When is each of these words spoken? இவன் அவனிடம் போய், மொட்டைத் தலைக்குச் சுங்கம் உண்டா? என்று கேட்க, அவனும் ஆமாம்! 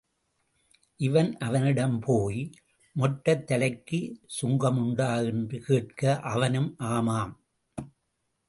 இவன் 0.99 1.37
அவனிடம் 1.37 1.99
போய், 1.99 2.39
மொட்டைத் 2.95 3.43
தலைக்குச் 3.43 4.19
சுங்கம் 4.25 4.77
உண்டா? 4.77 5.21
என்று 5.21 5.59
கேட்க, 5.59 6.19
அவனும் 6.25 6.75
ஆமாம்! 6.89 7.35